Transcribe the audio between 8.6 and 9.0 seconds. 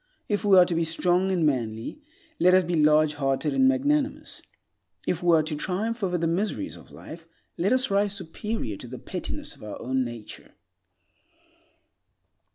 to the